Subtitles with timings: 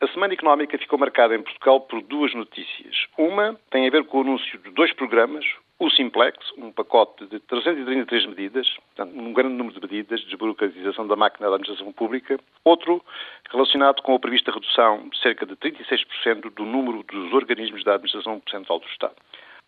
[0.00, 3.06] A semana económica ficou marcada em Portugal por duas notícias.
[3.18, 5.44] Uma tem a ver com o anúncio de dois programas,
[5.76, 11.04] o Simplex, um pacote de 333 medidas, portanto, um grande número de medidas de desburocratização
[11.04, 12.38] da máquina da administração pública.
[12.62, 13.04] Outro
[13.50, 18.40] relacionado com a prevista redução de cerca de 36% do número dos organismos da administração
[18.48, 19.16] central do Estado.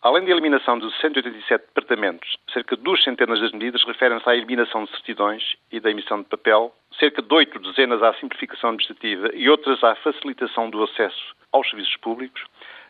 [0.03, 4.83] Além da eliminação de 187 departamentos, cerca de duas centenas das medidas referem-se à eliminação
[4.83, 9.47] de certidões e da emissão de papel, cerca de oito dezenas à simplificação administrativa e
[9.47, 12.43] outras à facilitação do acesso aos serviços públicos,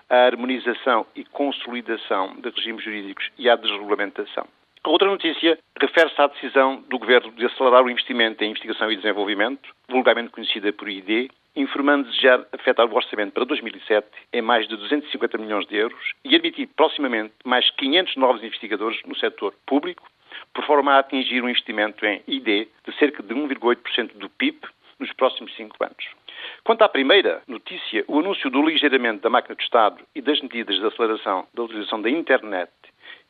[0.10, 4.48] à harmonização e consolidação de regimes jurídicos e à desregulamentação.
[4.82, 8.96] A outra notícia refere-se à decisão do Governo de acelerar o investimento em investigação e
[8.96, 14.76] desenvolvimento, vulgarmente conhecida por ID, informando desejar afetar o orçamento para 2007 em mais de
[14.76, 20.10] 250 milhões de euros e admitir proximamente mais 500 novos investigadores no setor público,
[20.54, 24.60] por forma a atingir um investimento em ID de cerca de 1,8% do PIB
[25.00, 26.06] nos próximos cinco anos.
[26.64, 30.78] Quanto à primeira notícia, o anúncio do ligeiramento da máquina do Estado e das medidas
[30.78, 32.72] de aceleração da utilização da internet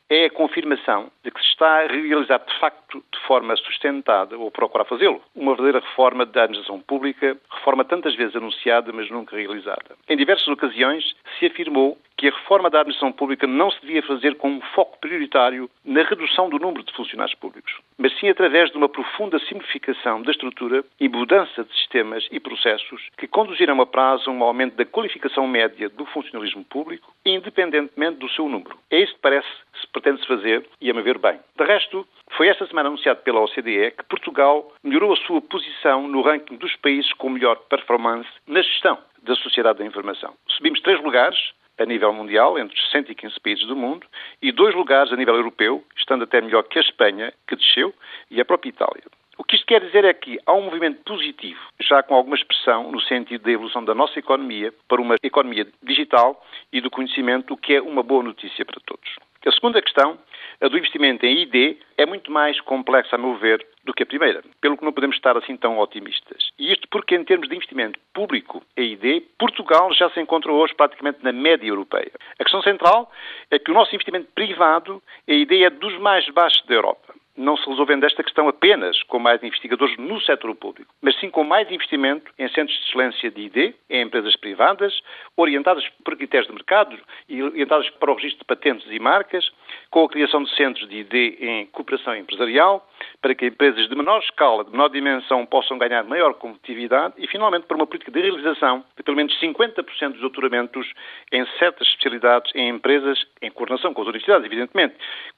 [0.08, 4.50] é a confirmação de que se está a realizar de facto de forma sustentada, ou
[4.50, 9.96] procurar fazê-lo, uma verdadeira reforma da administração pública, reforma tantas vezes anunciada, mas nunca realizada.
[10.08, 14.36] Em diversas ocasiões se afirmou que a reforma da administração pública não se devia fazer
[14.36, 18.76] com um foco prioritário na redução do número de funcionários públicos, mas sim através de
[18.76, 24.30] uma profunda simplificação da estrutura e mudança de sistemas e processos que conduzirão a prazo
[24.30, 28.78] a um aumento da qualificação média do funcionalismo público, independentemente do seu número.
[28.88, 29.48] É isso que parece
[29.92, 31.38] pretende-se fazer e, a meu ver, bem.
[31.56, 36.22] De resto, foi esta semana anunciado pela OCDE que Portugal melhorou a sua posição no
[36.22, 40.34] ranking dos países com melhor performance na gestão da sociedade da informação.
[40.48, 41.38] Subimos três lugares
[41.78, 44.06] a nível mundial, entre os 115 países do mundo,
[44.40, 47.94] e dois lugares a nível europeu, estando até melhor que a Espanha, que desceu,
[48.30, 49.04] e a própria Itália.
[49.38, 52.92] O que isto quer dizer é que há um movimento positivo, já com alguma expressão
[52.92, 57.56] no sentido da evolução da nossa economia para uma economia digital e do conhecimento, o
[57.56, 59.16] que é uma boa notícia para todos.
[59.44, 60.18] A segunda questão,
[60.60, 64.06] a do investimento em ID, é muito mais complexa, a meu ver, do que a
[64.06, 66.50] primeira, pelo que não podemos estar assim tão otimistas.
[66.58, 70.74] E isto porque, em termos de investimento público em ID, Portugal já se encontra hoje
[70.74, 72.12] praticamente na média europeia.
[72.38, 73.10] A questão central
[73.50, 77.56] é que o nosso investimento privado em ID é dos mais baixos da Europa não
[77.56, 81.70] se resolvendo esta questão apenas com mais investigadores no setor público, mas sim com mais
[81.70, 85.00] investimento em centros de excelência de ID, em empresas privadas,
[85.36, 86.98] orientadas por critérios de mercado
[87.28, 89.50] e orientadas para o registro de patentes e marcas,
[89.90, 92.86] com a criação de centros de ID em cooperação empresarial,
[93.20, 97.66] para que empresas de menor escala, de menor dimensão, possam ganhar maior competitividade e, finalmente,
[97.66, 100.90] para uma política de realização de pelo menos 50% dos doutoramentos
[101.30, 104.96] em certas especialidades em empresas, em coordenação com as universidades, evidentemente,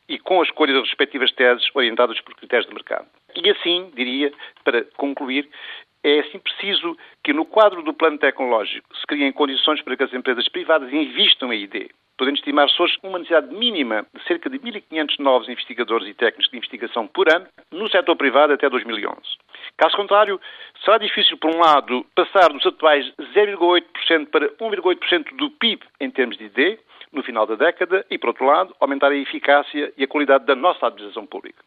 [0.09, 3.07] e com a escolha das respectivas teses orientadas por critérios de mercado.
[3.35, 4.33] E assim, diria,
[4.63, 5.49] para concluir,
[6.03, 10.13] é assim preciso que no quadro do plano tecnológico se criem condições para que as
[10.13, 11.91] empresas privadas invistam em ID.
[12.17, 16.57] Podemos estimar-se hoje uma necessidade mínima de cerca de 1.500 novos investigadores e técnicos de
[16.57, 19.19] investigação por ano no setor privado até 2011.
[19.77, 20.41] Caso contrário,
[20.85, 26.37] será difícil, por um lado, passar dos atuais 0,8% para 1,8% do PIB em termos
[26.37, 26.79] de ID,
[27.15, 30.55] no final da década e, por outro lado, aumentar a eficácia e a qualidade da
[30.55, 31.65] nossa administração pública.